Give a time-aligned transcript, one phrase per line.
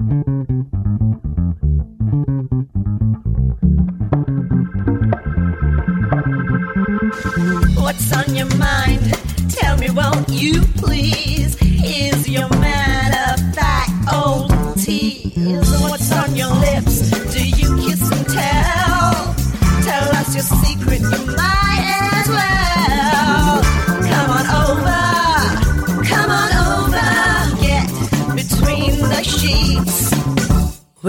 [0.00, 0.39] What's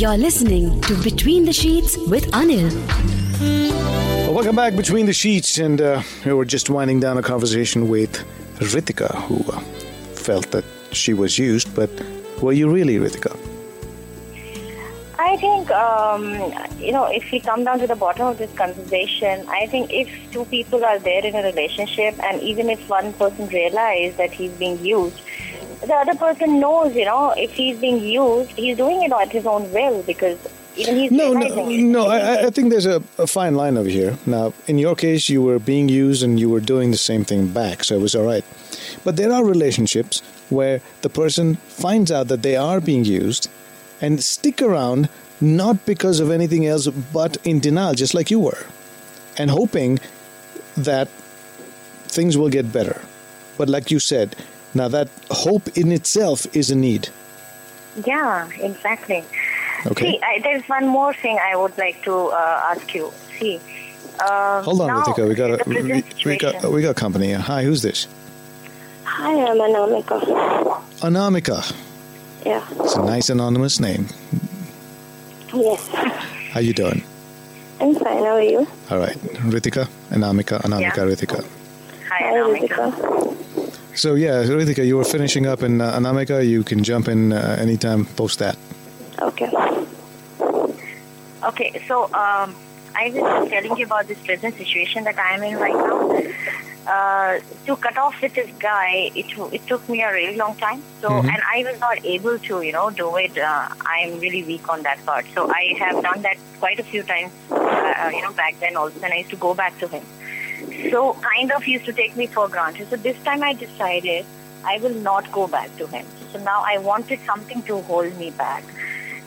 [0.00, 2.72] You're listening to Between the Sheets with Anil.
[4.24, 7.86] Well, welcome back Between the Sheets, and uh, we were just winding down a conversation
[7.86, 8.24] with
[8.60, 9.60] Ritika, who uh,
[10.14, 11.90] felt that she was used, but
[12.40, 13.38] were you really Ritika?
[15.18, 16.24] I think, um,
[16.78, 20.08] you know, if we come down to the bottom of this conversation, I think if
[20.32, 24.52] two people are there in a relationship and even if one person realizes that he's
[24.52, 25.20] being used,
[25.80, 29.46] the other person knows, you know, if he's being used, he's doing it at his
[29.46, 30.38] own will because
[30.76, 32.06] even he's No, no, no.
[32.06, 34.16] I, I- I think there's a, a fine line over here.
[34.26, 37.48] Now, in your case, you were being used and you were doing the same thing
[37.48, 38.44] back, so it was all right.
[39.04, 43.48] But there are relationships where the person finds out that they are being used
[44.00, 45.08] and stick around
[45.40, 48.66] not because of anything else, but in denial, just like you were,
[49.38, 49.98] and hoping
[50.76, 51.08] that
[52.06, 53.00] things will get better.
[53.56, 54.36] But like you said,
[54.74, 57.08] now that hope in itself is a need.
[58.06, 59.24] Yeah, exactly.
[59.86, 60.12] Okay.
[60.12, 63.12] See, I, there's one more thing I would like to uh, ask you.
[63.38, 63.60] See,
[64.20, 65.28] uh, Hold on, now, Ritika.
[65.28, 67.32] We got a, we, we got we got company.
[67.32, 68.06] Hi, who's this?
[69.04, 70.20] Hi, I'm Anamika.
[71.00, 71.74] Anamika.
[72.46, 72.64] Yeah.
[72.80, 74.06] It's a nice anonymous name.
[75.52, 75.88] Yes.
[76.52, 77.02] How you doing?
[77.80, 78.18] I'm fine.
[78.18, 78.66] How are you?
[78.90, 79.16] All right,
[79.48, 81.04] Ritika, Anamika, Anamika, Yeah.
[81.04, 81.44] Ritika.
[82.08, 82.92] Hi, Hi, Anamika.
[82.92, 83.29] Ritika.
[83.94, 86.46] So yeah, Ritika, you were finishing up in uh, Anamika.
[86.46, 88.56] You can jump in uh, anytime post that.
[89.20, 89.50] Okay.
[91.42, 92.54] Okay, so um,
[92.94, 96.22] I was just telling you about this present situation that I am in right now.
[96.86, 100.82] Uh, to cut off with this guy, it it took me a really long time.
[101.00, 101.28] So, Mhm.
[101.32, 103.36] and I was not able to, you know, do it.
[103.38, 105.24] Uh, I am really weak on that part.
[105.34, 107.32] So I have done that quite a few times.
[107.50, 110.02] Uh, you know, back then also, and I used to go back to him.
[110.91, 112.89] So kind of used to take me for granted.
[112.89, 114.25] So this time I decided
[114.65, 116.05] I will not go back to him.
[116.33, 118.63] So now I wanted something to hold me back,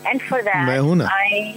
[0.06, 1.56] and for that मैं हूं ना। I.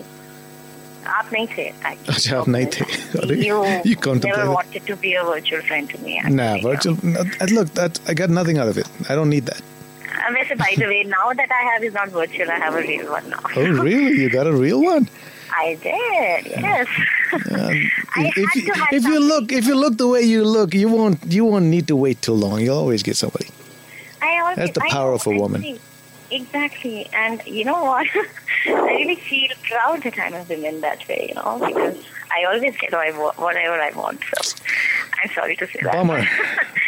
[1.07, 2.13] आप नहीं थे actually.
[2.13, 2.85] अच्छा, आप नहीं थे।
[3.19, 3.55] अरे, You,
[3.89, 4.37] you contemplated.
[4.37, 6.19] never wanted to be a virtual friend to me.
[6.25, 6.97] Nah, actually, virtual.
[7.13, 8.87] no, uh, look, that I got nothing out of it.
[9.09, 9.61] I don't need that.
[10.11, 12.83] Uh, वैसे by the way, now that I have is not virtual, I have a
[12.89, 13.39] real one now.
[13.55, 14.13] Oh, really?
[14.21, 15.09] You got a real one?
[15.58, 16.86] I did, yes.
[17.32, 20.88] I If, if, you, if you look, if you look the way you look, you
[20.88, 22.60] won't, you won't need to wait too long.
[22.60, 23.48] You'll always get somebody.
[24.20, 25.78] I always, That's the I power know, of a woman.
[26.30, 28.06] Exactly, and you know what?
[28.66, 32.76] I really feel proud that I'm a woman that way, you know, because I always
[32.76, 34.20] get I whatever I want.
[34.24, 34.56] So
[35.22, 35.92] I'm sorry to say that.
[35.92, 36.26] Bummer.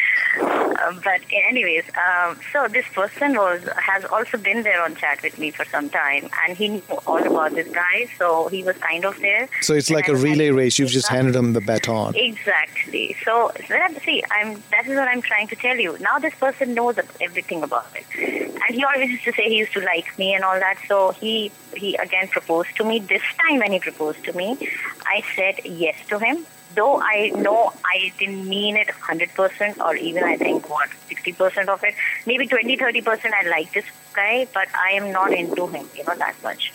[0.89, 5.39] Um, but anyways, um, so this person was has also been there on chat with
[5.39, 9.05] me for some time, and he knew all about this guy, so he was kind
[9.05, 9.49] of there.
[9.61, 10.79] So it's like a relay race.
[10.79, 12.15] You've just handed him the baton.
[12.17, 13.17] Exactly.
[13.25, 15.99] So that, see, I'm that is what I'm trying to tell you.
[15.99, 19.73] Now this person knows everything about it, and he always used to say he used
[19.73, 20.79] to like me and all that.
[20.87, 23.01] So he he again proposed to me.
[23.01, 24.59] This time when he proposed to me,
[25.07, 26.47] I said yes to him.
[26.75, 31.83] Though I know I didn't mean it 100% or even I think what 60% of
[31.85, 31.95] it,
[32.27, 36.15] maybe 20 30% I like this guy, but I am not into him, you know
[36.17, 36.73] that much.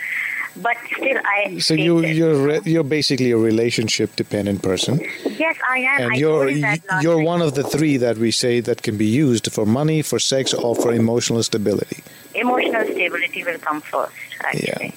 [0.55, 5.79] But still, I So you, you're re- you're basically a relationship dependent person, yes, I
[5.79, 6.01] am.
[6.01, 9.07] and I you're you, you're one of the three that we say that can be
[9.07, 12.03] used for money, for sex, or for emotional stability.
[12.35, 14.91] emotional stability will come first actually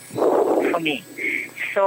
[0.73, 1.05] for me
[1.77, 1.83] so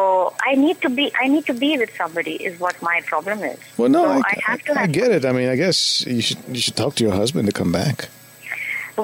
[0.50, 3.60] i need to be i need to be with somebody is what my problem is
[3.78, 5.24] Well, no, so I, I have to I, I get it.
[5.30, 5.80] I mean, I guess
[6.16, 7.98] you should you should talk to your husband to come back.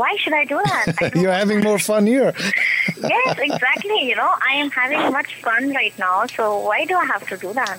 [0.02, 2.32] why should i do that I You're having more fun here.
[3.16, 7.06] yes exactly you know i am having much fun right now so why do i
[7.14, 7.78] have to do that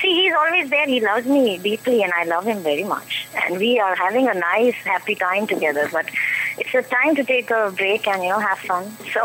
[0.00, 0.86] See, he's always there.
[0.86, 3.10] He loves me deeply, and I love him very much.
[3.40, 5.88] And we are having a nice, happy time together.
[5.92, 6.06] But
[6.58, 8.84] it's a time to take a break and you know have fun.
[9.14, 9.20] So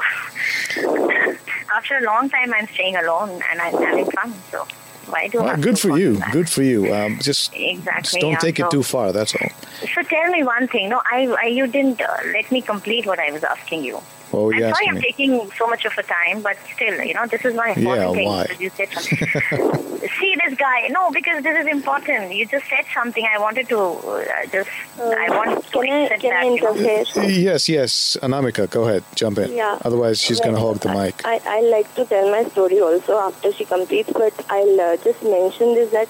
[1.75, 4.33] after a long time, I'm staying alone and I'm having fun.
[4.51, 4.67] So
[5.07, 6.21] why do I Well, have good for you.
[6.31, 6.93] Good for you.
[6.93, 9.11] Um, just, Exactly, just don't yeah, take it too far.
[9.11, 9.49] That's all.
[9.93, 10.89] So tell me one thing.
[10.89, 14.01] No, I, I you didn't uh, let me complete what I was asking you.
[14.31, 15.01] What were I'm sorry asking I'm me?
[15.01, 18.13] taking so much of a time, but still, you know, this is my important Yeah,
[18.13, 18.27] thing.
[18.27, 18.45] why?
[18.59, 19.99] You said something.
[20.19, 20.87] See this guy?
[20.89, 22.33] No, because this is important.
[22.33, 23.25] You just said something.
[23.25, 24.69] I wanted to uh, just.
[24.99, 26.43] I want to Can I, accept can that.
[26.43, 27.27] I you know.
[27.27, 28.17] Yes, yes.
[28.21, 29.03] Anamika, go ahead.
[29.15, 29.53] Jump in.
[29.53, 29.77] Yeah.
[29.83, 31.25] Otherwise, she's going to hog the mic.
[31.25, 35.23] I, I like to tell my story also after she completes, but I'll uh, just
[35.23, 36.07] mention this that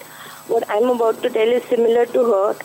[0.47, 2.55] what I'm about to tell is similar to her,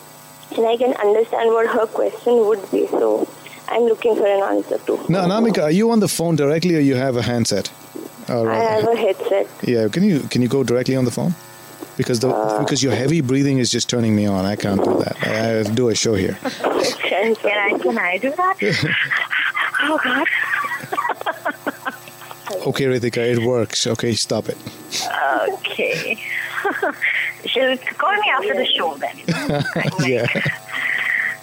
[0.57, 2.87] and I can understand what her question would be.
[2.87, 3.27] So
[3.69, 4.99] I'm looking for an answer too.
[5.09, 7.71] Now, Anamika, are you on the phone directly or you have a handset?
[8.29, 9.47] All I have a headset.
[9.63, 11.33] Yeah, can you can you go directly on the phone?
[11.97, 12.59] Because the Uh.
[12.59, 14.45] because your heavy breathing is just turning me on.
[14.45, 15.15] I can't do that.
[15.21, 16.37] I to do a show here.
[16.63, 17.77] Okay, Can I?
[17.77, 18.55] Can I do that?
[19.81, 20.27] oh God.
[22.67, 23.87] Okay, Ritika, it works.
[23.87, 24.57] Okay, stop it.
[25.53, 26.17] Okay.
[27.45, 29.15] She'll call me after the show then.
[29.27, 29.61] You know?
[29.75, 30.27] Like, Yeah.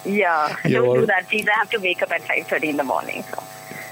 [0.05, 1.47] Yeah, You're don't do that, please.
[1.47, 3.23] I have to wake up at 5.30 in the morning.
[3.23, 3.43] So,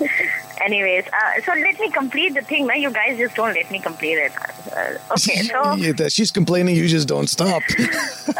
[0.61, 2.65] anyways, uh, so let me complete the thing.
[2.67, 2.81] Man.
[2.81, 4.31] You guys just don't let me complete it.
[4.75, 6.75] Uh, okay, so Yeah, she's complaining.
[6.75, 7.61] You just don't stop.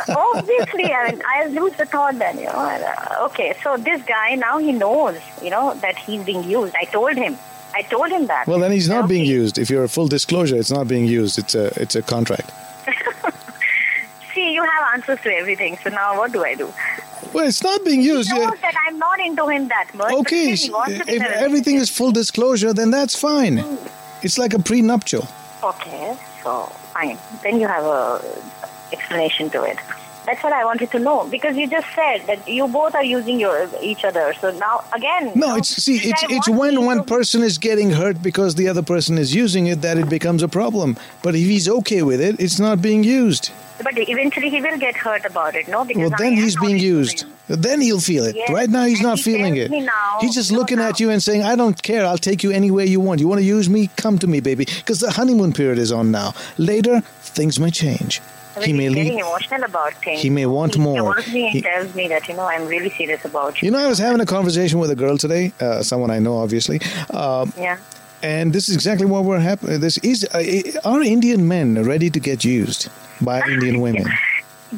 [0.09, 2.59] obviously, I mean, I'll lose the thought then, you know.
[2.69, 6.73] and, uh, okay, so this guy now he knows, you know, that he's being used.
[6.75, 7.37] I told him.
[7.73, 8.47] I told him that.
[8.47, 9.59] Well, then he's not being used.
[9.59, 11.37] If you're a full disclosure, it's not being used.
[11.37, 12.51] It's a it's a contract.
[14.33, 15.77] See, you have answers to everything.
[15.83, 16.73] So now what do I do?
[17.39, 18.29] Well, it's not being used.
[18.29, 18.47] He Yeah.
[18.47, 20.11] knows that I'm not into him that much.
[20.21, 23.55] Okay, if everything is full disclosure, then that's fine.
[23.57, 24.25] Hmm.
[24.25, 25.25] It's like a prenuptial.
[25.63, 26.51] Okay, so
[26.93, 27.17] fine.
[27.43, 28.21] Then you have a
[28.91, 29.77] explanation to it.
[30.25, 33.39] That's what I wanted to know because you just said that you both are using
[33.39, 34.25] your each other.
[34.41, 38.51] So now again, No, it's see, it's it's when one person is getting hurt because
[38.55, 40.97] the other person is using it that it becomes a problem.
[41.23, 43.51] But if he's okay with it, it's not being used.
[43.83, 45.85] But eventually he will get hurt about it, no?
[45.85, 47.25] Because Well, then he's being used.
[47.47, 48.35] Then he'll feel it.
[48.35, 49.71] Yes, Right now, he's and not he feeling it.
[50.21, 50.89] he's just no, looking now.
[50.89, 52.05] at you and saying, "I don't care.
[52.05, 53.19] I'll take you anywhere you want.
[53.19, 53.89] You want to use me?
[53.95, 56.33] Come to me, baby." Because the honeymoon period is on now.
[56.57, 58.21] Later, things may change.
[58.55, 59.13] I mean, He may leave.
[59.13, 60.21] emotional about things.
[60.21, 61.15] He may want he more.
[61.31, 63.67] me He- tells me that you know I'm really serious about you.
[63.67, 66.37] You know, I was having a conversation with a girl today, uh, someone I know,
[66.37, 66.81] obviously.
[67.11, 67.77] Um, yeah.
[68.21, 69.79] And this is exactly what we're happening.
[69.79, 72.89] This is uh, are Indian men ready to get used
[73.21, 74.05] by Indian women?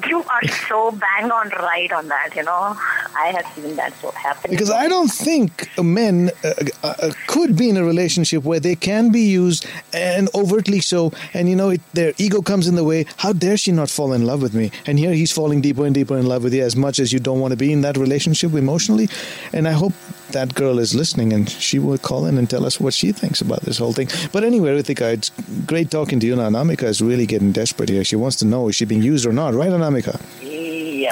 [0.07, 2.77] You are so bang on right on that, you know.
[3.15, 4.51] I have seen that so happen.
[4.51, 6.53] Because I don't think men uh,
[6.83, 11.11] uh, uh, could be in a relationship where they can be used and overtly so,
[11.33, 13.05] and you know it, their ego comes in the way.
[13.17, 14.71] How dare she not fall in love with me?
[14.85, 17.19] And here he's falling deeper and deeper in love with you as much as you
[17.19, 19.09] don't want to be in that relationship emotionally.
[19.51, 19.93] And I hope
[20.31, 23.41] that girl is listening and she will call in and tell us what she thinks
[23.41, 24.07] about this whole thing.
[24.31, 25.29] But anyway, Ritika, it's
[25.65, 26.35] great talking to you.
[26.35, 28.03] Now, Anamika is really getting desperate here.
[28.03, 30.19] She wants to know is she being used or not, right, Anamika?
[30.41, 31.11] Yeah.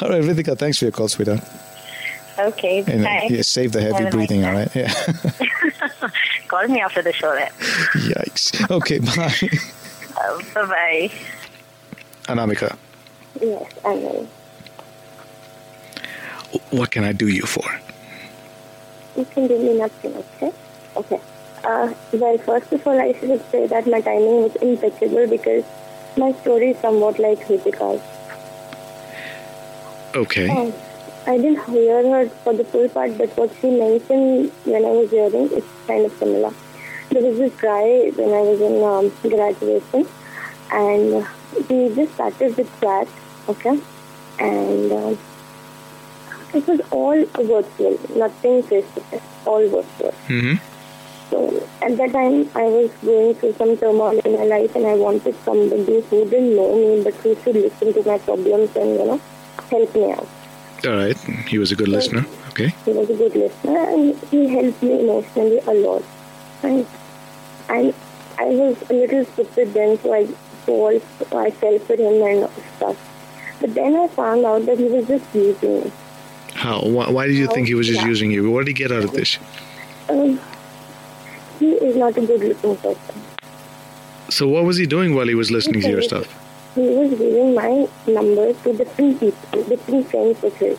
[0.00, 1.40] All right, Ritika, thanks for your call, sweetheart.
[2.38, 2.84] Okay.
[2.86, 4.74] And uh, yeah, save the heavy breathing, all right?
[4.74, 4.92] Yeah.
[6.48, 7.50] Call me after the show then.
[7.94, 8.70] Yikes.
[8.70, 9.34] Okay, bye.
[10.16, 11.10] Uh, bye bye.
[12.32, 12.76] Anamika,
[13.40, 14.28] Yes, I know.
[16.70, 17.64] what can I do you for?
[19.16, 20.52] You can do me nothing, okay?
[20.96, 21.20] Okay.
[21.64, 25.64] Uh, well, first of all, I should say that my timing was impeccable because
[26.18, 28.02] my story is somewhat like Ritika's.
[30.14, 30.48] Okay.
[30.50, 30.74] Oh,
[31.26, 35.10] I didn't hear her for the full part, but what she mentioned when I was
[35.10, 36.52] hearing is kind of similar.
[37.10, 40.06] There was this guy when I was in um, graduation,
[40.72, 41.26] and
[41.68, 43.08] we just started with chat,
[43.48, 43.80] okay?
[44.40, 45.18] And um,
[46.54, 50.14] it was all virtual, nothing face to face, all virtual.
[50.28, 50.67] Mm-hmm.
[51.30, 54.94] So at that time, I was going through some turmoil in my life, and I
[54.94, 59.04] wanted somebody who didn't know me, but who should listen to my problems and you
[59.04, 59.20] know
[59.70, 60.28] help me out.
[60.86, 61.16] All right.
[61.48, 62.24] He was a good listener.
[62.50, 62.68] Okay.
[62.84, 66.02] He was a good listener, and he helped me emotionally a lot.
[66.62, 66.86] And
[67.68, 67.94] and
[68.38, 70.26] I was a little stupid then, so I
[70.64, 70.86] so
[71.36, 72.96] I fell for him and stuff.
[73.60, 75.92] But then I found out that he was just using me.
[76.54, 76.80] How?
[76.82, 78.08] Why, why did you think he was just Yeah.
[78.08, 78.50] using you?
[78.50, 79.38] What did he get out of this?
[80.08, 80.40] Um,
[81.59, 83.21] he is not a good looking person.
[84.29, 86.27] So what was he doing while he was listening to your stuff?
[86.75, 90.77] He was giving my number to different people, different friends of his.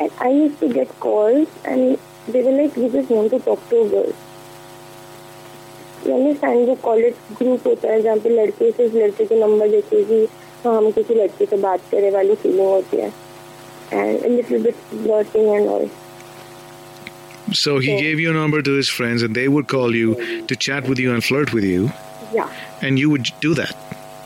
[0.00, 3.68] And I used to get calls and they were like, we just want to talk
[3.70, 4.14] to a girl.
[6.06, 10.02] you understand वो college group होता है जहाँ पे लड़के से लड़के के number देते
[10.04, 10.26] कि
[10.64, 13.12] हाँ हम किसी लड़के से बात करे वाली फीलिंग होती है
[13.92, 15.88] and little bit flirting and all
[17.53, 17.99] so he Yeah.
[18.01, 21.13] gave your number to his friends, and they would call you to chat with you
[21.13, 21.91] and flirt with you,
[22.33, 22.47] Yeah.
[22.81, 23.75] and you would do that.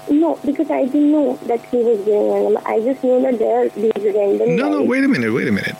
[0.10, 2.62] No, because I didn't know that he was number.
[2.65, 5.51] I just knew that there are these random No, no, wait a minute, wait a
[5.51, 5.75] minute.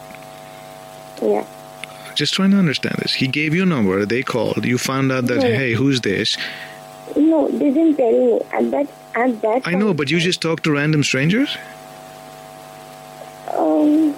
[1.22, 1.44] Yeah.
[2.16, 3.14] Just trying to understand this.
[3.14, 5.58] He gave you a number, they called, you found out that, Yeah.
[5.58, 6.38] hey, who's this?
[7.18, 8.40] No, they didn't tell me.
[8.54, 11.58] At that at that I know, but you just talked to random strangers?
[13.56, 14.16] um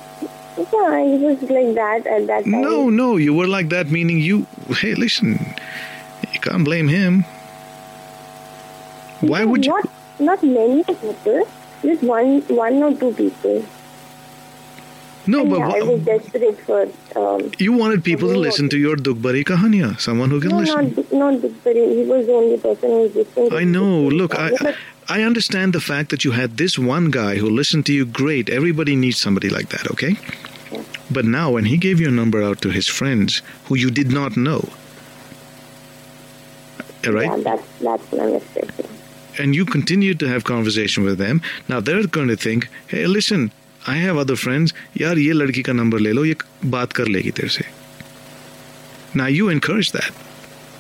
[0.75, 2.61] yeah, it was like that at that time.
[2.61, 4.45] No, no, you were like that, meaning you,
[4.81, 5.39] hey, listen,
[6.33, 7.23] you can't blame him.
[9.21, 9.71] Why No, would you?
[9.71, 9.89] not
[10.19, 11.47] not many people,
[11.83, 13.63] just one one or two people.
[15.27, 16.81] No, And but yeah, I was desperate for
[17.19, 20.93] um you wanted people to listen to your Dugbari Kahaniya, someone who can no listen.
[20.95, 21.85] not not Dugbari.
[21.99, 23.53] He was the only person who was listening.
[23.53, 23.89] I know.
[24.19, 24.75] Look, I,
[25.09, 28.49] I understand the fact that you had this one guy who listened to you great.
[28.49, 30.13] Everybody needs somebody like that, okay?
[31.10, 34.36] But now, when he gave your number out to his friends who you did not
[34.36, 34.68] know,
[37.06, 38.70] all right, Yeah, that's that's my mistake.
[39.38, 43.50] and you continued to have conversation with them, now they're going to think, hey, listen,
[43.86, 44.72] I have other friends.
[45.00, 46.36] यार ये लड़की का number ले लो ये
[46.76, 47.64] बात कर लेगी तेरे से.
[49.14, 50.10] Now you encourage that.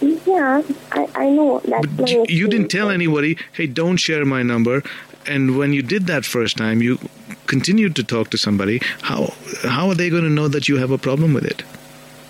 [0.02, 0.62] Yeah,
[0.92, 2.30] I, I know that's But my you- mistake.
[2.40, 4.82] you didn't tell anybody, hey, don't share my number.
[5.26, 6.98] And when you did that first time, you
[7.46, 8.80] continued to talk to somebody.
[9.02, 9.32] How
[9.64, 11.64] how are they going to know that you have a problem with it?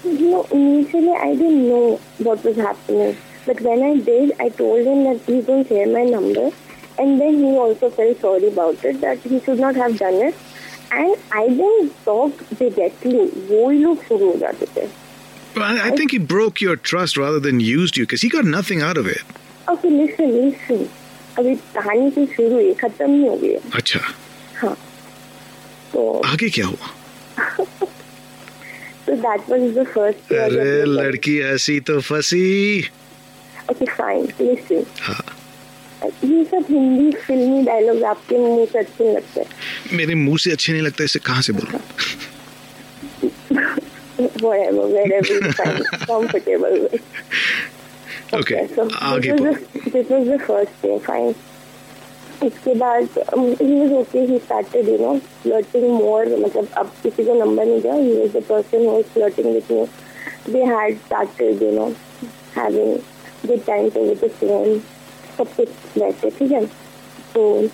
[0.04, 3.16] No, initially I didn't know what was happening.
[3.46, 6.50] But when I did, I told him that please don't share my number.
[6.98, 10.34] And then he also felt sorry about it, that he should not have done it.
[10.92, 13.30] And I didn't talk directly.
[13.50, 14.88] वो ही लोग शुरू हो जाते थे.
[15.54, 18.44] Well, I, I think he broke your trust rather than used you because he got
[18.44, 19.22] nothing out of it.
[19.68, 20.88] Okay, listen, listen.
[21.38, 23.60] अभी कहानी तो शुरू हुई खत्म नहीं हो गई है.
[23.74, 24.00] अच्छा
[24.60, 24.76] हाँ.
[25.95, 26.87] तो आगे क्या हुआ?
[29.05, 32.45] तो दैट वाज द फ़र्स्ट अरे लड़की ऐसी तो फंसी।
[33.71, 34.83] ओके फाइन लिसन
[36.23, 40.73] ये सब हिंदी फिल्मी डायलॉग आपके मुँह से अच्छे लगते। हैं मेरे मुँह से अच्छे
[40.73, 41.79] नहीं लगते इसे कहाँ से बोलूँ?
[44.21, 45.51] Whatever wherever
[46.05, 46.87] comfortable
[48.39, 48.55] okay
[49.05, 51.33] आगे this was the first day fine
[52.43, 53.07] इसके बाद
[53.61, 57.93] ही was he started you know flirting more मतलब अब किसी को नंबर नहीं दिया
[57.93, 59.85] he the person who flirting with me
[60.53, 61.87] they had started you know
[62.57, 62.95] having
[63.47, 64.79] good time too with phone
[65.37, 66.65] सब कुछ बैठे ठीक है?
[67.33, 67.69] तो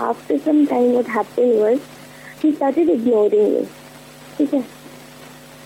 [0.00, 1.80] after some time what happen was
[2.44, 3.64] he started ignoring me
[4.38, 4.60] ठीक है?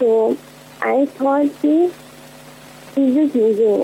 [0.01, 0.37] तो
[0.87, 1.91] आई थॉट कि
[2.97, 3.83] he is using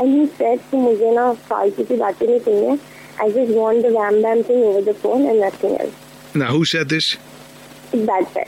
[0.00, 2.76] and he said कि मुझे ना फालतू की बातें नहीं चाहिए
[3.20, 5.94] I just want the wham bam thing over the phone and nothing else.
[6.34, 7.16] now who said this
[7.92, 8.46] That guy.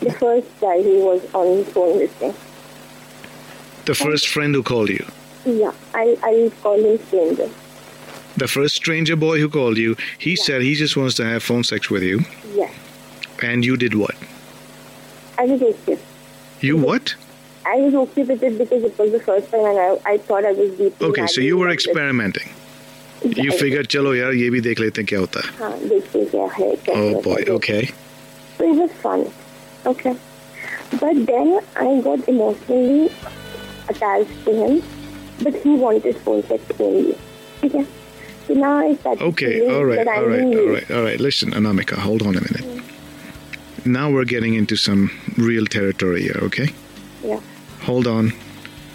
[0.00, 2.34] The first guy he was on the phone listening.
[3.86, 5.04] the first friend who called you
[5.44, 7.48] Yeah, I I'll call him stranger.
[8.36, 11.64] the first stranger boy who called you he said he just wants to have phone
[11.64, 12.20] sex with you
[12.54, 12.72] Yes.
[13.42, 14.14] and you did what
[15.38, 15.98] I was okay.
[16.60, 17.14] you what
[17.74, 20.44] I was okay with it because it was the first time and I, I thought
[20.44, 21.00] I was deep.
[21.02, 22.48] Okay, so you were in love with- experimenting.
[23.25, 25.51] You Yeah, figured, चलो यार ये भी देख लेते हैं क्या होता है.
[25.59, 27.57] हाँ, देखते हैं क्या है, क्या Oh है, boy, क्या है.
[27.57, 27.81] okay.
[28.57, 29.25] So it was fun.
[29.91, 30.15] Okay.
[31.01, 31.51] But then
[31.83, 33.11] I got emotionally
[33.89, 34.81] attached to him.
[35.43, 37.15] But he wanted phone sex only.
[37.63, 37.85] Okay.
[38.47, 40.89] So now I started Okay, feeling all right, that I'm all right, being all used.
[40.89, 41.19] right, all right.
[41.19, 42.83] Listen, Anamika, hold on a minute.
[43.85, 46.67] Now we're getting into some real territory here, okay?
[47.23, 47.39] Yeah.
[47.83, 48.33] Hold on.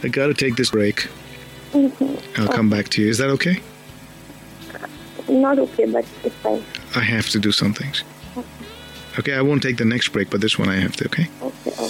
[0.04, 1.06] I gotta take this break.
[1.72, 2.20] Mhm.
[2.38, 3.08] I'll come back to you.
[3.08, 3.56] Is that okay?
[5.31, 6.63] Not okay, but it's fine.
[6.95, 8.03] I have to do some things.
[9.17, 11.27] Okay, I won't take the next break, but this one I have to, okay?
[11.41, 11.89] Okay, okay.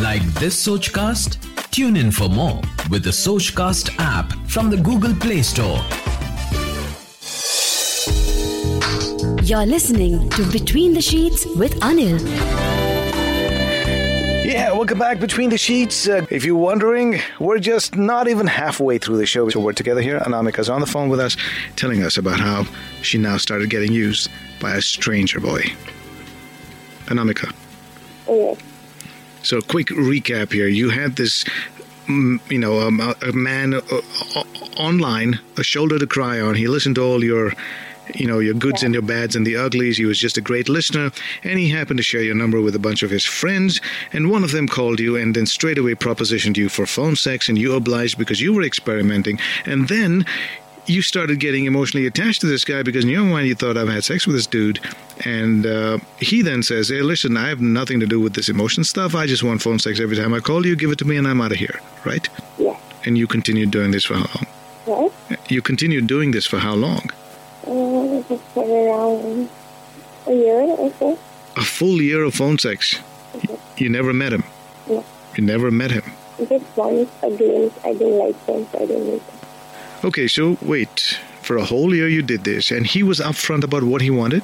[0.00, 1.38] Like this Sochcast?
[1.70, 5.80] Tune in for more with the Sochcast app from the Google Play Store.
[9.42, 12.89] You're listening to Between the Sheets with Anil.
[14.80, 16.08] Welcome back between the sheets.
[16.08, 19.46] Uh, if you're wondering, we're just not even halfway through the show.
[19.50, 20.18] So we're together here.
[20.20, 21.36] Anamika's on the phone with us,
[21.76, 22.64] telling us about how
[23.02, 25.60] she now started getting used by a stranger boy.
[27.08, 27.52] Anamika.
[28.26, 28.54] Yeah.
[29.42, 30.66] So, quick recap here.
[30.66, 31.44] You had this,
[32.06, 33.80] mm, you know, um, a, a man uh,
[34.78, 36.54] online, a shoulder to cry on.
[36.54, 37.52] He listened to all your
[38.14, 39.96] you know, your goods and your bads and the uglies.
[39.96, 41.10] He was just a great listener,
[41.44, 43.80] and he happened to share your number with a bunch of his friends,
[44.12, 47.48] and one of them called you and then straight away propositioned you for phone sex,
[47.48, 50.24] and you obliged because you were experimenting, and then
[50.86, 53.88] you started getting emotionally attached to this guy because in your mind you thought I've
[53.88, 54.80] had sex with this dude,
[55.24, 58.84] and uh, he then says, "Hey, listen, I have nothing to do with this emotion
[58.84, 59.14] stuff.
[59.14, 60.76] I just want phone sex every time I call you.
[60.76, 62.28] Give it to me, and I'm out of here." Right?
[62.58, 62.80] Yes.
[63.04, 64.28] And you continued doing this for how
[64.86, 65.12] long?
[65.30, 65.50] Right?
[65.50, 67.10] You continued doing this for how long?
[68.38, 69.48] For around
[70.26, 71.18] a year or so.
[71.56, 73.00] A full year of phone sex.
[73.76, 74.44] You never met him.
[74.88, 75.04] No.
[75.36, 76.04] You never met him.
[76.48, 77.76] Just once a glimpse.
[77.84, 79.38] I didn't like him, so I didn't meet him.
[80.04, 81.18] Okay, so wait.
[81.42, 84.42] For a whole year you did this, and he was upfront about what he wanted?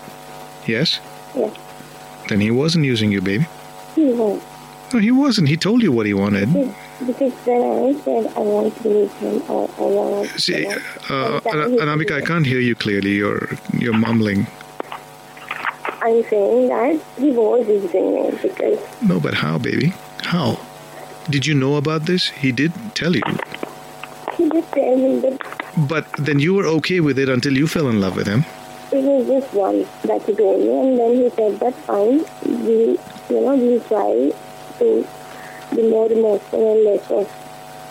[0.66, 0.98] Yes?
[1.36, 1.56] Yes.
[2.28, 3.46] Then he wasn't using you, baby.
[3.94, 4.42] He was.
[4.92, 5.48] No, he wasn't.
[5.48, 6.52] He told you what he wanted.
[7.06, 11.44] Because when I said I want to meet him or I want See, uh, and
[11.44, 13.14] that he Anamika, I can't hear you clearly.
[13.14, 14.46] You're you're mumbling.
[16.02, 19.92] I'm saying that he was using me because No, but how, baby?
[20.22, 20.58] How?
[21.30, 22.28] Did you know about this?
[22.28, 23.22] He did tell you.
[24.36, 25.38] he did tell me that
[25.88, 28.44] But then you were okay with it until you fell in love with him.
[28.92, 32.18] it was just once that he told me and then he said that fine,
[32.64, 32.96] we
[33.28, 34.30] you know, we'll try
[34.78, 35.06] to
[35.74, 37.26] be more emotional less of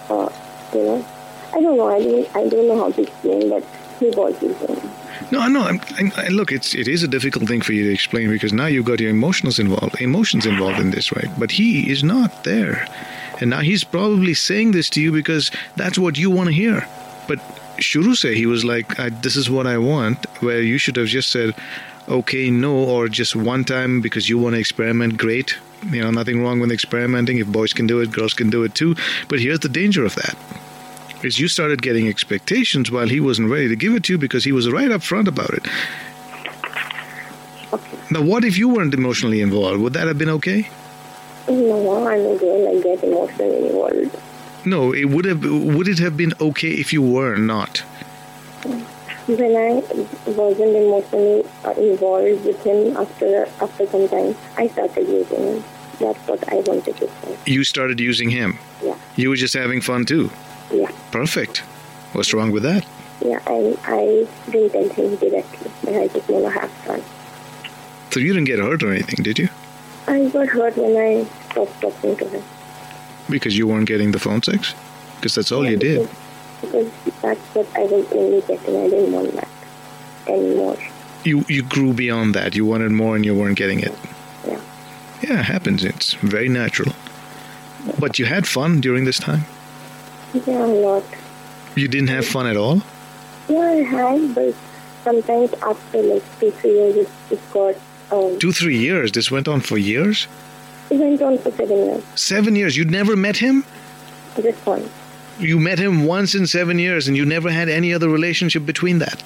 [0.10, 0.30] uh,
[0.74, 1.06] you know.
[1.54, 3.64] I don't know, I don't I don't know how to explain but
[4.00, 4.92] he was using.
[5.32, 5.62] No, no.
[5.64, 8.54] I'm, I'm, I, look, it's it is a difficult thing for you to explain because
[8.54, 11.30] now you've got your emotions involved, emotions involved in this, right?
[11.40, 12.88] But he is not there,
[13.40, 16.88] and now he's probably saying this to you because that's what you want to hear.
[17.28, 17.40] But
[17.78, 21.32] Shuru say he was like, "This is what I want," where you should have just
[21.32, 21.56] said,
[22.08, 25.18] "Okay, no," or just one time because you want to experiment.
[25.18, 25.58] Great,
[25.90, 27.38] you know, nothing wrong with experimenting.
[27.38, 28.96] If boys can do it, girls can do it too.
[29.28, 30.36] But here's the danger of that
[31.24, 34.44] is you started getting expectations while he wasn't ready to give it to you because
[34.44, 35.66] he was right up front about it.
[38.12, 39.82] Now, what if you weren't emotionally involved?
[39.82, 40.70] Would that have been okay?
[41.48, 44.16] No, I'm a girl, I get emotionally involved.
[44.66, 45.44] No, it would have.
[45.44, 47.80] Would it have been okay if you were not?
[49.28, 49.84] When I
[50.26, 55.64] wasn't emotionally uh, involved with him after after some time, I started using him.
[56.00, 57.38] That's what I wanted to say.
[57.46, 58.58] You started using him.
[58.84, 60.30] Yeah, You were just having fun too.
[60.72, 61.60] yeah, Perfect.
[62.14, 62.86] What's wrong with that?
[63.22, 63.40] yeah.
[63.50, 67.02] And I didn't tell him directly, but I just never have fun.
[68.12, 69.50] So you didn't get hurt or anything, did you?
[70.08, 72.44] I got hurt when I stopped talking to him.
[73.30, 74.74] Because you weren't getting the phone sex?
[75.16, 76.08] Because that's all you did.
[76.62, 78.76] Because that's what I was only getting.
[78.78, 79.50] I didn't want that
[80.28, 80.78] anymore.
[81.24, 82.56] You you grew beyond that.
[82.56, 83.92] You wanted more and you weren't getting it.
[83.92, 84.14] Yeah.
[85.22, 85.84] Yeah, it happens.
[85.84, 86.94] It's very natural.
[88.00, 89.46] But you had fun during this time?
[90.34, 91.04] Yeah, a lot.
[91.76, 92.82] You didn't have fun at all?
[93.48, 94.54] Yeah, I had, but
[95.04, 97.76] sometimes after like two, three years, it, it got,
[98.12, 99.12] um, Two, three years.
[99.12, 100.28] This went on for years?
[100.90, 102.04] it went on for seven years.
[102.16, 102.78] Seven years.
[102.78, 103.64] You'd never met him?
[104.42, 104.90] Just one.
[105.40, 109.00] You met him once in seven years and you never had any other relationship between
[109.00, 109.22] that?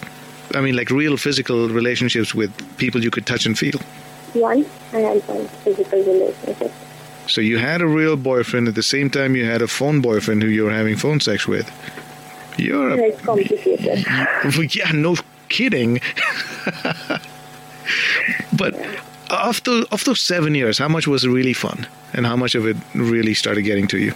[0.56, 3.80] I mean, like real physical relationships with people you could touch and feel.
[4.34, 6.72] One, I had one physical relationship.
[7.28, 10.42] So you had a real boyfriend at the same time you had a phone boyfriend
[10.42, 11.70] who you were having phone sex with.
[12.58, 14.06] You're a, It's complicated.
[14.76, 15.15] yeah, no
[15.48, 16.02] kidding.
[18.58, 18.76] but
[19.30, 22.65] of those of those seven years, how much was really fun, and how much of
[22.65, 24.13] it really started getting to you?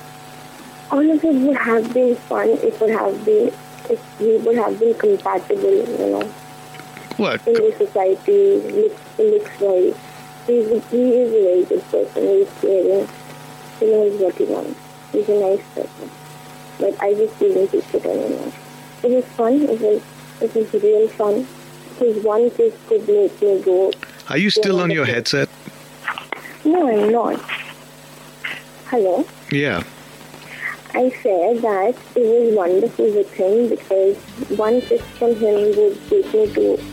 [0.92, 2.50] All of it would have been fun.
[2.50, 3.52] It would have been,
[3.90, 6.34] if we would have been compatible, you know,
[7.18, 7.46] What?
[7.48, 9.96] in the society, looks, looks wise.
[10.48, 12.24] He's, he is a very good person.
[12.28, 13.08] He's caring.
[13.80, 14.80] He knows what he wants.
[15.12, 16.10] He's a nice person.
[16.80, 18.52] But I just didn't take it anymore.
[19.04, 19.62] It was fun.
[19.62, 20.02] It was,
[20.42, 21.48] it was real fun.
[22.00, 23.92] His one kiss could make me go,
[24.30, 25.50] Are you still on your headset?
[26.66, 27.40] no, I'm not.
[28.88, 29.26] Hello?
[29.52, 29.84] Yeah.
[30.96, 34.16] I said that it was wonderful with him because
[34.58, 36.93] one kiss from him would take me to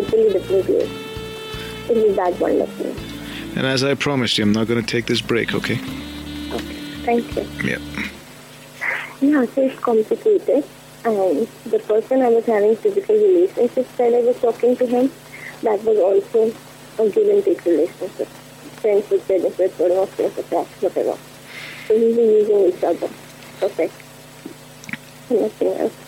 [0.00, 0.90] totally different place.
[1.90, 2.86] It was that wonderful.
[3.56, 5.74] And as I promised you, I'm not going to take this break, okay?
[6.52, 7.46] Okay, thank you.
[7.62, 7.78] Yeah.
[9.20, 10.64] Yeah, so it's complicated.
[11.04, 15.10] And the person I was having physical relationships that I was talking to him,
[15.62, 16.54] that was also
[16.98, 18.28] a give and take relationship.
[18.80, 21.18] Friends with benefits or no strings attached, whatever.
[21.86, 23.08] So we were using each other.
[23.60, 23.94] Perfect.
[25.30, 26.01] Nothing else.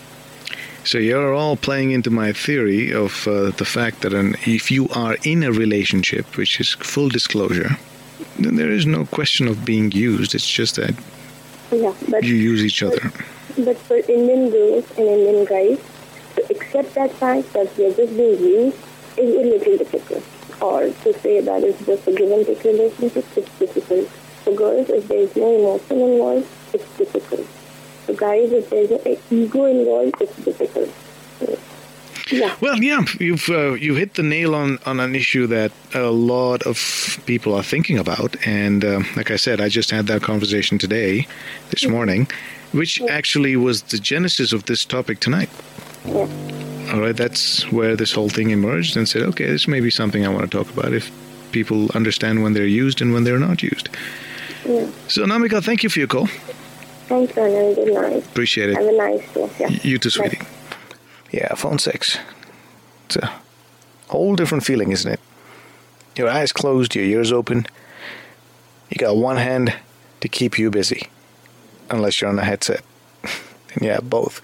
[0.85, 4.87] So you're all playing into my theory of uh, the fact that an, if you
[4.89, 7.79] are in a relationship, which is full disclosure,
[8.37, 10.35] then there is no question of being used.
[10.35, 10.93] It's just that
[11.71, 13.11] Yeah, but you use each other.
[13.57, 15.79] But for Indian girls and Indian guys
[16.35, 18.77] to accept that fact that we are just being used
[19.17, 20.23] is a little difficult.
[20.61, 24.07] Or to say that it's just a give and take relationship, it's difficult.
[24.43, 27.47] For girls, if there is no emotion involved, it's difficult.
[28.15, 30.89] Guys, if there's an ego involved, it's difficult.
[32.31, 32.55] Yeah.
[32.59, 36.63] Well, yeah, you've uh, you hit the nail on, on an issue that a lot
[36.63, 40.79] of people are thinking about, and uh, like I said, I just had that conversation
[40.79, 41.27] today,
[41.69, 42.27] this morning,
[42.71, 45.49] which actually was the genesis of this topic tonight.
[46.05, 46.27] Yeah.
[46.93, 50.25] All right, that's where this whole thing emerged, and said, okay, this may be something
[50.25, 51.11] I want to talk about if
[51.51, 53.89] people understand when they're used and when they're not used.
[54.65, 54.89] Yeah.
[55.07, 56.27] So, Namika, thank you for your call.
[57.07, 57.75] Thanks, Anand.
[57.75, 58.25] Good night.
[58.25, 58.75] Appreciate it.
[58.75, 59.49] Have a nice day.
[59.59, 59.69] Yeah.
[59.69, 60.27] You too, Bye.
[60.27, 60.45] sweetie.
[61.31, 62.17] Yeah, phone sex.
[63.05, 63.31] It's a
[64.07, 65.19] whole different feeling, isn't it?
[66.15, 67.67] Your eyes closed, your ears open.
[68.89, 69.75] You got one hand
[70.21, 71.09] to keep you busy,
[71.89, 72.83] unless you're on a headset.
[73.23, 74.41] and yeah, both.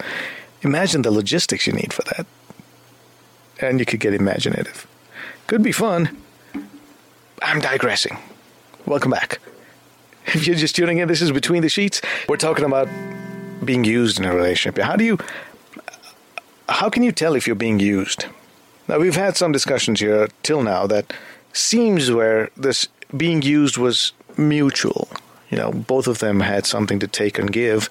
[0.64, 2.26] Imagine the logistics you need for that.
[3.60, 4.86] And you could get imaginative.
[5.48, 6.18] Could be fun.
[7.42, 8.18] I'm digressing.
[8.86, 9.40] Welcome back.
[10.28, 12.02] If you're just tuning in, this is Between the Sheets.
[12.30, 12.88] We're talking about
[13.66, 14.82] being used in a relationship.
[14.82, 15.18] How do you
[16.70, 18.26] how can you tell if you're being used?
[18.88, 21.14] Now we've had some discussions here till now that
[21.54, 25.10] seems where this being used was mutual.
[25.50, 27.90] You know, both of them had something to take and give,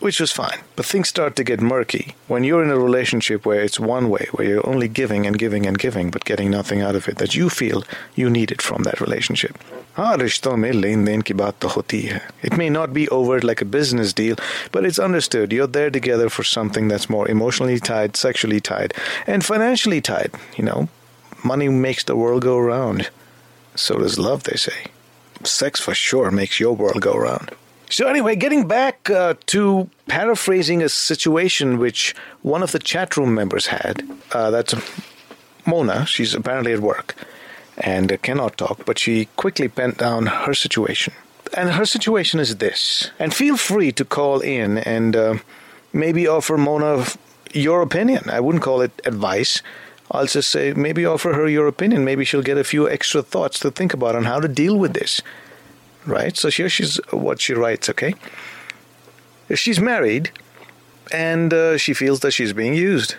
[0.00, 0.60] which was fine.
[0.76, 4.26] But things start to get murky when you're in a relationship where it's one way,
[4.32, 7.34] where you're only giving and giving and giving, but getting nothing out of it that
[7.34, 9.58] you feel you needed from that relationship.
[9.96, 12.20] हाँ रिश्तों में लेन then की बात तो होती है.
[12.42, 14.36] It may not be overt like a business deal,
[14.72, 15.52] but it's understood.
[15.52, 18.94] You're there together for something that's more emotionally tied, sexually tied,
[19.26, 20.30] and financially tied.
[20.56, 20.88] You know,
[21.44, 23.10] money makes the world go round.
[23.74, 24.86] So does love, they say.
[25.44, 27.50] Sex for sure makes your world go round.
[27.95, 33.33] So, anyway, getting back uh, to paraphrasing a situation which one of the chat room
[33.33, 34.03] members had.
[34.33, 34.75] Uh, that's
[35.65, 36.05] Mona.
[36.05, 37.15] She's apparently at work
[37.77, 41.13] and uh, cannot talk, but she quickly penned down her situation.
[41.55, 43.11] And her situation is this.
[43.17, 45.37] And feel free to call in and uh,
[45.93, 47.05] maybe offer Mona
[47.53, 48.29] your opinion.
[48.29, 49.61] I wouldn't call it advice.
[50.11, 52.03] I'll just say maybe offer her your opinion.
[52.03, 54.93] Maybe she'll get a few extra thoughts to think about on how to deal with
[54.93, 55.21] this.
[56.05, 56.35] Right?
[56.37, 58.13] So here she's what she writes, okay?
[59.53, 60.31] She's married
[61.11, 63.15] and uh, she feels that she's being used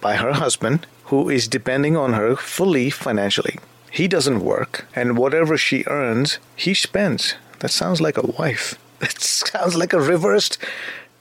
[0.00, 3.58] by her husband who is depending on her fully financially.
[3.90, 7.34] He doesn't work, and whatever she earns, he spends.
[7.60, 8.78] That sounds like a wife.
[8.98, 10.58] That sounds like a reversed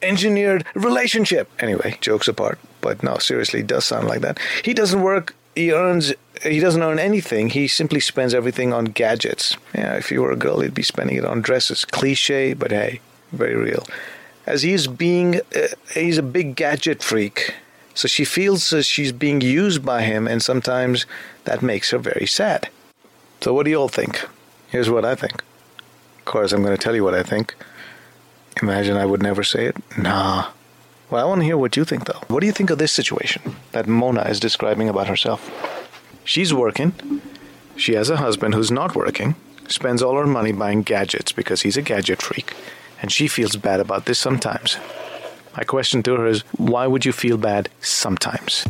[0.02, 1.50] engineered relationship.
[1.60, 4.40] Anyway, jokes apart, but no, seriously, it does sound like that.
[4.64, 7.50] He doesn't work, he earns he doesn't earn anything.
[7.50, 9.58] He simply spends everything on gadgets.
[9.74, 11.84] Yeah, if you were a girl, he'd be spending it on dresses.
[11.84, 13.00] Cliche, but hey,
[13.32, 13.84] very real.
[14.46, 17.56] As he's being, uh, he's a big gadget freak.
[17.96, 21.06] So she feels uh, she's being used by him, and sometimes
[21.46, 22.70] that makes her very sad.
[23.42, 24.28] So, what do you all think?
[24.70, 25.44] Here's what I think.
[26.20, 27.56] Of course, I'm going to tell you what I think.
[28.62, 29.78] Imagine I would never say it?
[29.98, 30.50] Nah.
[31.10, 32.22] Well, I want to hear what you think, though.
[32.28, 35.50] What do you think of this situation that Mona is describing about herself?
[36.26, 37.22] She's working.
[37.78, 39.36] She has a husband who's not working,
[39.68, 42.54] spends all her money buying gadgets because he's a gadget freak,
[43.02, 44.78] and she feels bad about this sometimes.
[45.56, 48.66] My question to her is why would you feel bad sometimes?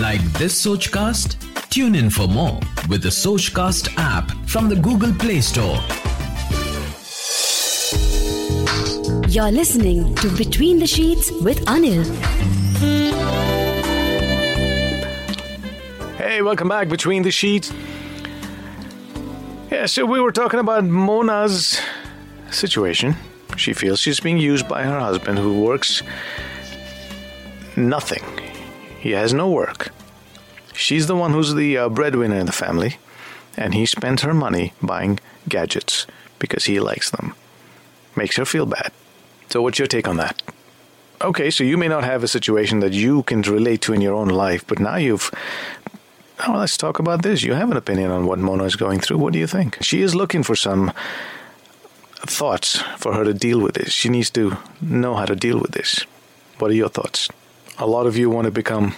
[0.00, 1.40] Like this Sochcast?
[1.70, 5.80] Tune in for more with the Sochcast app from the Google Play Store.
[9.34, 12.04] You're listening to Between the Sheets with Anil.
[16.14, 17.72] Hey, welcome back between the sheets.
[19.72, 21.80] Yeah, so we were talking about Mona's
[22.52, 23.16] situation.
[23.56, 26.04] She feels she's being used by her husband who works
[27.74, 28.22] nothing.
[29.00, 29.90] He has no work.
[30.74, 32.98] She's the one who's the uh, breadwinner in the family,
[33.56, 35.18] and he spends her money buying
[35.48, 36.06] gadgets
[36.38, 37.34] because he likes them.
[38.14, 38.92] Makes her feel bad.
[39.54, 40.42] So, what's your take on that?
[41.22, 44.12] Okay, so you may not have a situation that you can relate to in your
[44.12, 45.30] own life, but now you've.
[46.44, 47.44] Oh, let's talk about this.
[47.44, 49.18] You have an opinion on what Mona is going through.
[49.18, 49.78] What do you think?
[49.80, 50.92] She is looking for some
[52.26, 53.92] thoughts for her to deal with this.
[53.92, 56.04] She needs to know how to deal with this.
[56.58, 57.28] What are your thoughts?
[57.78, 58.96] A lot of you want to become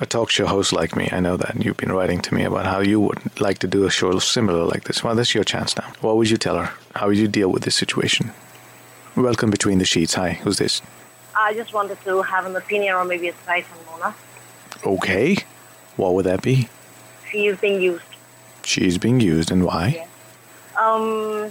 [0.00, 1.08] a talk show host like me.
[1.12, 1.64] I know that.
[1.64, 4.64] You've been writing to me about how you would like to do a show similar
[4.64, 5.04] like this.
[5.04, 5.92] Well, that's your chance now.
[6.00, 6.72] What would you tell her?
[6.96, 8.32] How would you deal with this situation?
[9.18, 10.14] Welcome between the sheets.
[10.14, 10.80] Hi, who's this?
[11.34, 14.14] I just wanted to have an opinion or maybe a advice on Mona.
[14.86, 15.36] Okay.
[15.96, 16.68] What would that be?
[17.28, 18.04] She is being used.
[18.62, 20.06] She's being used, and why?
[20.80, 21.50] Um,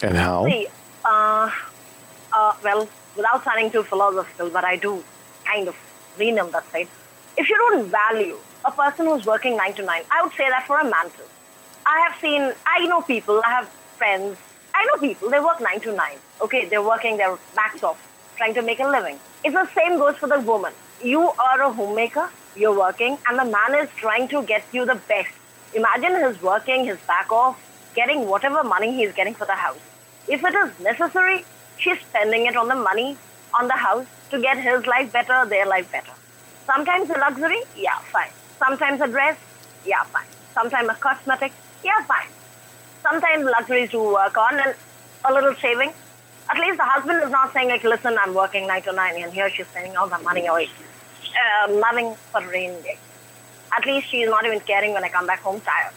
[0.00, 0.46] And how?
[0.46, 0.66] see,
[1.04, 1.50] uh,
[2.32, 5.04] uh, well, without sounding too philosophical, but I do
[5.44, 5.76] kind of
[6.18, 6.88] lean on that side.
[7.36, 10.66] If you don't value a person who's working nine to nine, I would say that
[10.66, 11.28] for a man too.
[11.84, 14.38] I have seen, I know people, I have friends,
[14.74, 16.18] I know people, they work nine to nine.
[16.40, 17.98] Okay, they're working their backs off,
[18.36, 19.18] trying to make a living.
[19.44, 20.72] It's the same goes for the woman.
[21.02, 24.96] You are a homemaker, you're working, and the man is trying to get you the
[25.08, 25.30] best.
[25.74, 27.56] Imagine his working his back off,
[27.94, 29.78] getting whatever money he's getting for the house.
[30.28, 31.44] If it is necessary,
[31.78, 33.16] she's spending it on the money,
[33.58, 36.12] on the house, to get his life better, their life better.
[36.66, 38.30] Sometimes a luxury, yeah, fine.
[38.58, 39.36] Sometimes a dress,
[39.84, 40.26] yeah, fine.
[40.54, 41.52] Sometimes a cosmetic,
[41.84, 42.28] yeah, fine.
[43.04, 44.74] Sometimes luxuries to work on and
[45.26, 45.92] a little saving.
[46.50, 49.30] At least the husband is not saying like, listen, I'm working nine to nine and
[49.32, 50.70] here she's spending all the money away.
[51.42, 52.98] Uh, loving for rainy day.
[53.76, 55.92] At least she's not even caring when I come back home tired.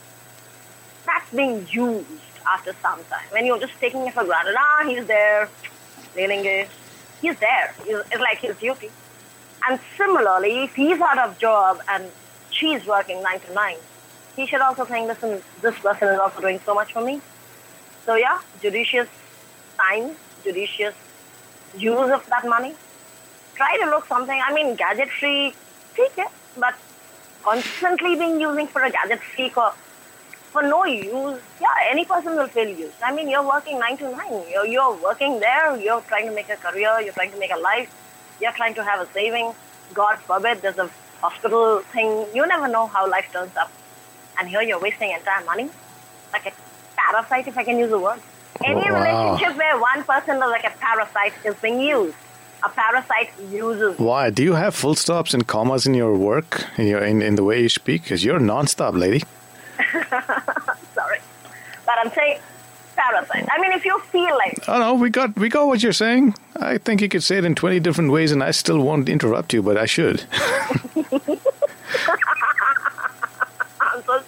[1.05, 2.07] That's being used
[2.51, 3.27] after some time.
[3.31, 5.49] When you're just taking it for granted, ah, he's there,
[6.13, 6.69] dealing it.
[7.21, 7.73] He's there.
[7.85, 8.89] It's like his duty.
[9.67, 12.11] And similarly, if he's out of job and
[12.51, 13.77] she's working nine to nine,
[14.37, 17.19] he should also think, listen, this person is also doing so much for me.
[18.05, 19.09] So yeah, judicious
[19.77, 20.95] time, judicious
[21.75, 22.73] use of that money.
[23.55, 25.53] Try to look something, I mean, gadget free,
[25.95, 26.75] take it, but
[27.43, 29.73] constantly being using for a gadget freak or
[30.51, 33.01] for no use, yeah, any person will feel used.
[33.03, 34.43] I mean, you're working nine to nine.
[34.51, 35.75] You're, you're working there.
[35.77, 37.01] You're trying to make a career.
[37.01, 37.89] You're trying to make a life.
[38.39, 39.53] You're trying to have a saving.
[39.93, 40.89] God forbid there's a
[41.21, 42.27] hospital thing.
[42.33, 43.71] You never know how life turns up.
[44.39, 45.69] And here you're wasting entire money.
[46.33, 46.51] Like a
[46.95, 48.19] parasite, if I can use the word.
[48.63, 48.99] Any Wow.
[48.99, 52.15] relationship where one person is like a parasite is being used.
[52.63, 53.99] A parasite uses.
[53.99, 54.29] Why?
[54.31, 57.43] Do you have full stops and commas in your work, in, your, in, in the
[57.43, 58.03] way you speak?
[58.03, 59.21] Because you're non-stop, lady.
[60.95, 61.19] Sorry.
[61.85, 62.39] But I'm saying
[62.95, 63.47] parasite.
[63.51, 66.33] I mean, if you feel like Oh no, we got we got what you're saying.
[66.59, 69.53] I think you could say it in twenty different ways, and I still won't interrupt
[69.53, 70.23] you, but I should.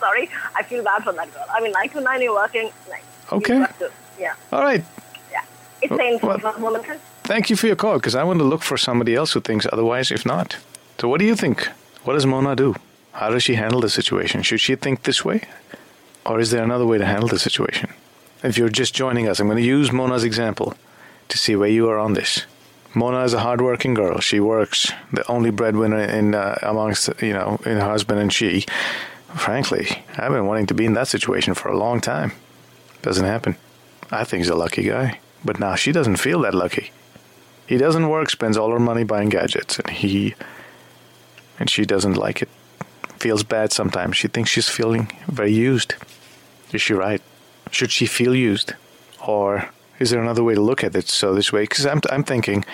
[0.10, 0.30] Sorry.
[0.56, 1.46] I feel bad for that girl.
[1.56, 2.72] I mean, nine to nine, you're working.
[2.90, 3.60] Like, Okay.
[3.80, 4.84] to- Yeah, All right.
[5.32, 5.44] yeah.
[5.82, 6.40] It's painful well-
[6.84, 6.98] for.
[7.24, 9.66] Thank you for your call, because I want to look for somebody else who thinks
[9.72, 10.12] otherwise.
[10.12, 10.58] If not,
[11.00, 11.70] so what do you think?
[12.06, 12.74] What does Mona do?
[13.14, 14.42] How does she handle the situation?
[14.44, 15.42] Should she think this way,
[16.26, 17.90] or is there another way to handle the situation?
[18.44, 20.74] If you're just joining us, I'm going to use Mona's example
[21.28, 22.46] to see where you are on this.
[22.96, 24.20] Mona is a hardworking girl.
[24.20, 28.66] She works, the only breadwinner in uh, amongst you know in her husband and she.
[29.36, 32.32] Frankly, I've been wanting to be in that situation for a long time.
[33.02, 33.56] Doesn't happen.
[34.12, 36.92] I think he's a lucky guy, but now she doesn't feel that lucky.
[37.68, 40.34] He doesn't work, spends all her money buying gadgets, and he
[41.60, 42.50] and she doesn't like it.
[43.18, 44.18] Feels bad sometimes.
[44.18, 45.94] She thinks she's feeling very used.
[46.72, 47.22] Is she right?
[47.70, 48.74] Should she feel used,
[49.28, 51.08] or is there another way to look at it?
[51.10, 52.66] So this way, because I'm I'm thinking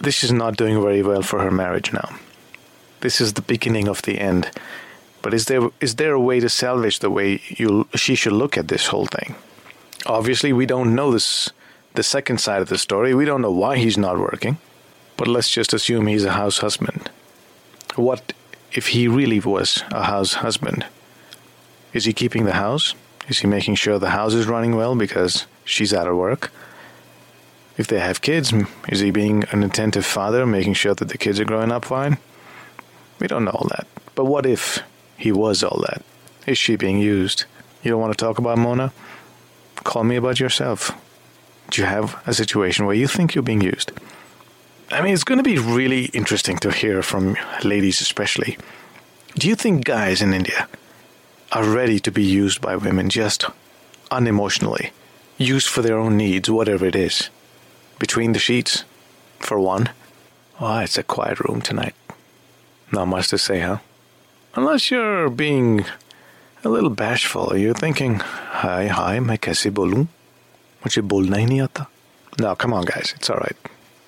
[0.00, 2.18] this is not doing very well for her marriage now.
[3.00, 4.50] This is the beginning of the end.
[5.22, 8.56] But is there is there a way to salvage the way you she should look
[8.56, 9.34] at this whole thing?
[10.06, 11.50] Obviously, we don't know this
[11.94, 13.14] the second side of the story.
[13.14, 14.58] We don't know why he's not working.
[15.16, 17.10] But let's just assume he's a house husband.
[17.96, 18.32] What
[18.72, 20.86] if he really was a house husband?
[21.92, 22.94] Is he keeping the house?
[23.28, 26.52] Is he making sure the house is running well because she's out of work?
[27.76, 28.52] If they have kids,
[28.88, 32.18] is he being an attentive father, making sure that the kids are growing up fine?
[33.18, 33.86] We don't know all that.
[34.14, 34.82] But what if
[35.18, 36.02] he was all that?
[36.46, 37.44] Is she being used?
[37.82, 38.92] You don't want to talk about Mona?
[39.84, 40.92] Call me about yourself.
[41.70, 43.92] Do you have a situation where you think you're being used?
[44.90, 48.56] I mean, it's going to be really interesting to hear from ladies, especially.
[49.34, 50.68] Do you think guys in India
[51.52, 53.44] are ready to be used by women just
[54.10, 54.92] unemotionally?
[55.36, 57.28] Used for their own needs, whatever it is?
[57.98, 58.84] Between the sheets,
[59.38, 59.90] for one?
[60.60, 61.94] Oh, it's a quiet room tonight.
[62.90, 63.78] Not much to say, huh?
[64.57, 65.85] Unless you're being
[66.63, 67.57] a little bashful.
[67.57, 68.19] You're thinking,
[68.63, 70.05] hi, hi, मैं कैसे बोलूं?
[70.85, 71.85] मुझे बोलना ही नहीं आता.
[72.39, 73.13] No, come on, guys.
[73.15, 73.57] It's all right.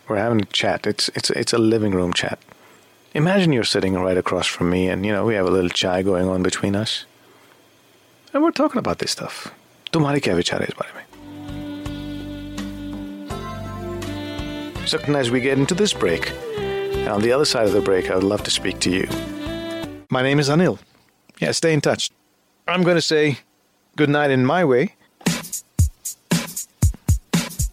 [0.07, 0.87] We're having a chat.
[0.87, 2.39] It's it's it's a living room chat.
[3.13, 6.01] Imagine you're sitting right across from me, and you know we have a little chai
[6.03, 7.05] going on between us,
[8.33, 9.51] and we're talking about this stuff.
[9.93, 11.03] तुम्हारे क्या विचार है इस बारे में?
[14.85, 18.11] So as we get into this break, and on the other side of the break,
[18.11, 19.07] I would love to speak to you.
[20.10, 20.78] My name is Anil.
[21.40, 22.10] Yeah, stay in touch.
[22.66, 23.38] I'm going to say
[23.96, 24.94] good night in my way.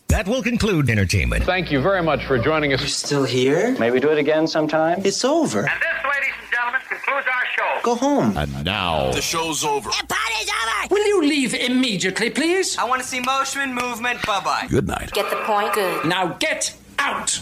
[0.09, 1.43] That will conclude entertainment.
[1.45, 2.79] Thank you very much for joining us.
[2.81, 3.75] You're still here?
[3.77, 5.01] Maybe do it again sometime.
[5.05, 5.59] It's over.
[5.59, 7.81] And this, ladies and gentlemen, concludes our show.
[7.83, 8.37] Go home.
[8.37, 9.89] And now, The show's over.
[9.89, 10.93] The party's over!
[10.93, 12.77] Will you leave immediately, please?
[12.77, 14.67] I want to see motion, movement, bye bye.
[14.69, 15.11] good night.
[15.11, 15.73] Get the point?
[15.73, 16.05] Good.
[16.05, 17.41] Now get out!